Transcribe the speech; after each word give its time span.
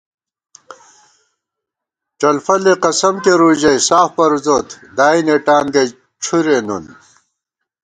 ڄلفلےقسم 2.19 3.15
کېرُو 3.23 3.49
ژَئی 3.61 3.79
ساف 3.87 4.09
پروزوت 4.17 4.67
دائی 4.97 5.21
نېٹانگئ 5.27 5.87
ڄُھرےنُن 6.21 6.85